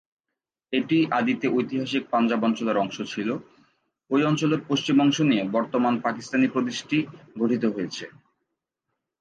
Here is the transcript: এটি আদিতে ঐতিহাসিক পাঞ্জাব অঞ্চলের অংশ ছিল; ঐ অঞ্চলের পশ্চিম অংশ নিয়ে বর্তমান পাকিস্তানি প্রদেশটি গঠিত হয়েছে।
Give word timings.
এটি 0.73 0.97
আদিতে 1.11 1.45
ঐতিহাসিক 1.49 2.03
পাঞ্জাব 2.13 2.41
অঞ্চলের 2.43 2.77
অংশ 2.77 2.97
ছিল; 3.13 3.29
ঐ 4.11 4.17
অঞ্চলের 4.25 4.61
পশ্চিম 4.69 4.95
অংশ 5.01 5.17
নিয়ে 5.21 5.43
বর্তমান 5.51 5.93
পাকিস্তানি 6.05 6.47
প্রদেশটি 6.47 6.97
গঠিত 7.37 7.63
হয়েছে। 7.75 8.05